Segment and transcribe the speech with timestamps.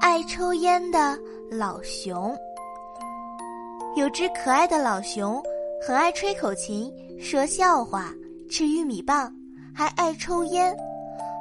[0.00, 1.16] 爱抽烟的
[1.50, 2.34] 老熊，
[3.96, 5.42] 有只可爱的老熊，
[5.86, 8.10] 很爱吹口琴、说笑话、
[8.50, 9.30] 吃玉米棒，
[9.74, 10.74] 还爱抽烟。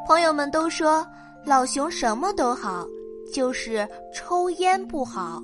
[0.05, 1.07] 朋友们都说
[1.45, 2.85] 老熊什么都好，
[3.33, 5.41] 就是抽烟不好。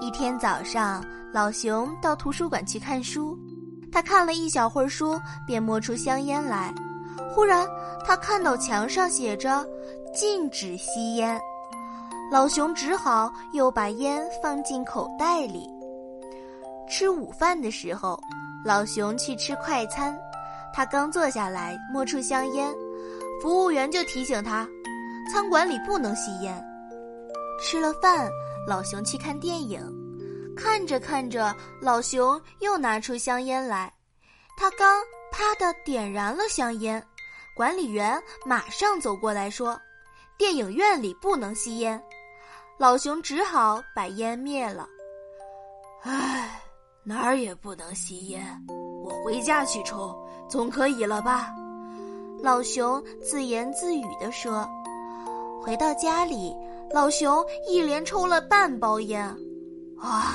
[0.00, 3.38] 一天早上，老熊到图书馆去看书，
[3.92, 6.74] 他看了一小会儿书，便摸出香烟来。
[7.32, 7.64] 忽然，
[8.04, 9.64] 他看到墙上写着
[10.12, 11.40] “禁止吸烟”。
[12.32, 15.68] 老熊只好又把烟放进口袋里。
[16.88, 18.18] 吃午饭的时候，
[18.64, 20.18] 老熊去吃快餐，
[20.72, 22.74] 他刚坐下来，摸出香烟，
[23.42, 24.66] 服务员就提醒他，
[25.30, 26.58] 餐馆里不能吸烟。
[27.60, 28.30] 吃了饭，
[28.66, 29.78] 老熊去看电影，
[30.56, 33.92] 看着看着，老熊又拿出香烟来，
[34.56, 37.04] 他刚啪的点燃了香烟，
[37.54, 39.78] 管理员马上走过来说，
[40.38, 42.02] 电影院里不能吸烟。
[42.82, 44.88] 老熊只好把烟灭了。
[46.02, 46.60] 唉，
[47.04, 48.44] 哪儿也不能吸烟，
[49.04, 50.12] 我回家去抽，
[50.48, 51.54] 总可以了吧？
[52.42, 54.68] 老熊自言自语地说。
[55.62, 56.52] 回到家里，
[56.92, 59.32] 老熊一连抽了半包烟，
[59.98, 60.32] 哇，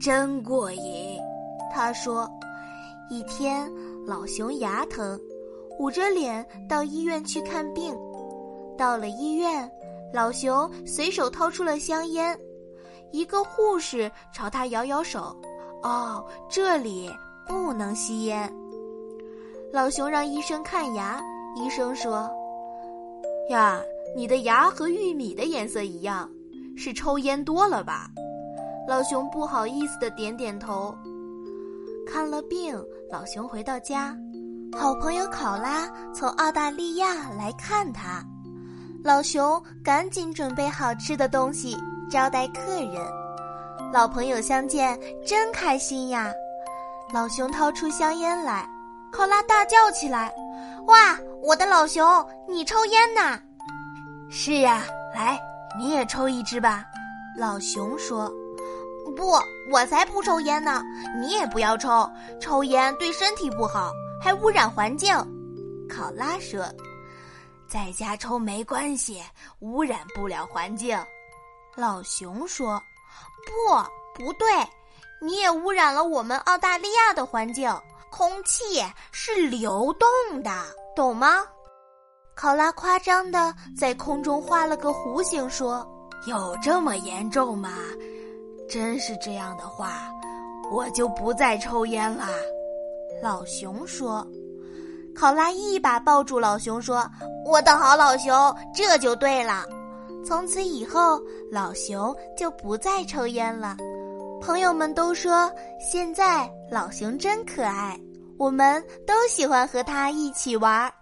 [0.00, 1.20] 真过瘾！
[1.74, 2.26] 他说。
[3.10, 3.70] 一天，
[4.06, 5.20] 老熊牙疼，
[5.78, 7.94] 捂着脸到医院去看病。
[8.78, 9.70] 到了医院。
[10.12, 12.38] 老熊随手掏出了香烟，
[13.12, 15.36] 一个护士朝他摇摇手
[15.82, 17.10] ：“哦，这里
[17.46, 18.50] 不能吸烟。”
[19.72, 21.20] 老熊让医生看牙，
[21.56, 22.30] 医生说
[23.50, 23.80] ：“呀，
[24.16, 26.30] 你的牙和玉米的颜色一样，
[26.76, 28.08] 是抽烟多了吧？”
[28.88, 30.94] 老熊不好意思的点点头。
[32.06, 32.80] 看了病，
[33.10, 34.16] 老熊回到家，
[34.78, 38.24] 好朋友考拉从澳大利亚来看他。
[39.06, 41.76] 老熊赶紧准备好吃的东西
[42.10, 43.00] 招待客人，
[43.92, 46.32] 老朋友相见真开心呀！
[47.14, 48.68] 老熊掏出香烟来，
[49.12, 50.34] 考拉大叫起来
[50.88, 52.04] ：“哇，我的老熊，
[52.48, 53.38] 你抽烟呐
[54.28, 54.82] ？”“是呀，
[55.14, 55.38] 来，
[55.78, 56.84] 你也抽一支吧。”
[57.38, 58.28] 老熊说。
[59.16, 59.38] “不，
[59.70, 60.82] 我才不抽烟呢！
[61.20, 65.14] 你也不要抽，抽烟对身体不好，还污染环境。”
[65.88, 66.66] 考拉说。
[67.68, 69.22] 在家抽没关系，
[69.60, 70.98] 污染不了环境。
[71.74, 72.80] 老熊说
[73.44, 74.46] ：“不，不对，
[75.20, 77.70] 你也污染了我们澳大利亚的环境。
[78.10, 80.08] 空气是流动
[80.42, 80.50] 的，
[80.94, 81.44] 懂吗？”
[82.34, 85.86] 考拉夸张的在空中画了个弧形，说
[86.26, 87.70] ：“有这么严重吗？
[88.68, 90.10] 真是这样的话，
[90.70, 92.26] 我就不再抽烟了。”
[93.22, 94.26] 老熊说。
[95.18, 97.10] 考拉一把抱住老熊，说
[97.46, 99.64] ：“我的好老熊，这就对了。
[100.24, 101.18] 从此以后，
[101.50, 103.74] 老熊就不再抽烟了。
[104.42, 105.50] 朋友们都说，
[105.80, 107.98] 现在老熊真可爱，
[108.38, 110.92] 我们都喜欢和它一起玩。”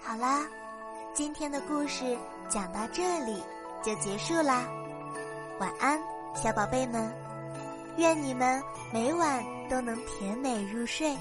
[0.00, 0.46] 好啦，
[1.12, 2.16] 今天的故事
[2.48, 3.42] 讲到这里
[3.82, 4.64] 就结束啦，
[5.58, 6.00] 晚安。
[6.34, 7.12] 小宝贝们，
[7.96, 11.14] 愿你们每晚都能甜美入睡。